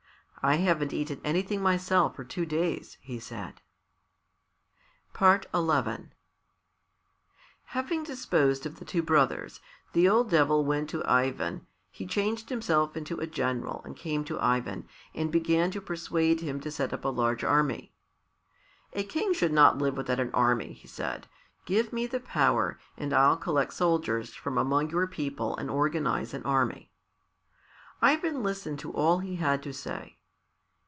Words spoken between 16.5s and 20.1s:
to set up a large army. "A king should not live